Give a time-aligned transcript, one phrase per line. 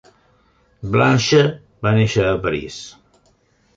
[0.95, 1.41] Blanche
[1.89, 2.81] va néixer a París.